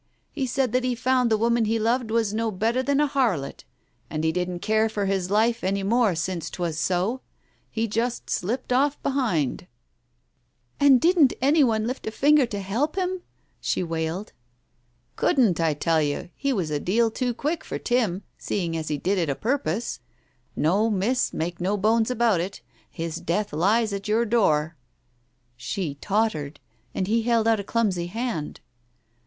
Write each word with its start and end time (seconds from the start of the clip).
He 0.31 0.47
said 0.47 0.71
that 0.71 0.83
he 0.83 0.95
found 0.95 1.29
the 1.29 1.37
woman 1.37 1.65
he 1.65 1.77
loved 1.77 2.09
was 2.09 2.33
no 2.33 2.49
better 2.49 2.81
than 2.81 2.99
a 2.99 3.05
harlot, 3.05 3.65
and 4.09 4.23
he 4.23 4.31
didn't 4.31 4.61
care 4.63 4.89
for 4.89 5.05
his 5.05 5.29
life 5.29 5.63
any 5.63 5.83
more 5.83 6.15
since 6.15 6.49
'twas 6.49 6.79
so. 6.79 7.21
He 7.69 7.87
just 7.87 8.27
slipped 8.27 8.73
off 8.73 8.99
behind" 9.03 9.59
Digitized 9.59 9.59
by 10.79 10.87
Google 10.87 10.89
THE 10.89 10.89
BLUE 10.89 10.89
BONNET 10.89 10.89
181 10.89 10.91
"And 10.95 11.01
didn't 11.01 11.43
any 11.43 11.63
one 11.63 11.85
lift 11.85 12.07
a 12.07 12.11
finger 12.11 12.45
to 12.47 12.59
help 12.59 12.95
him?" 12.95 13.21
she 13.59 13.83
wailed. 13.83 14.33
"Couldn't, 15.15 15.61
I 15.61 15.73
tell 15.75 16.01
you, 16.01 16.31
he 16.35 16.51
was 16.51 16.71
a 16.71 16.79
deal 16.79 17.11
too 17.11 17.35
quick 17.35 17.63
for 17.63 17.77
Tim, 17.77 18.23
seeing 18.39 18.75
as 18.75 18.87
he 18.87 18.97
did 18.97 19.19
it 19.19 19.29
o' 19.29 19.35
purpose. 19.35 19.99
No, 20.55 20.89
Miss, 20.89 21.31
make 21.31 21.61
no 21.61 21.77
bones 21.77 22.09
about 22.09 22.41
it, 22.41 22.61
his 22.89 23.17
death 23.17 23.53
lies 23.53 23.93
at 23.93 24.07
your 24.07 24.25
door." 24.25 24.75
She 25.55 25.93
tottered, 26.01 26.59
and 26.95 27.05
he 27.05 27.21
held 27.21 27.47
out 27.47 27.59
a 27.59 27.63
clumsy 27.63 28.07
hand. 28.07 28.61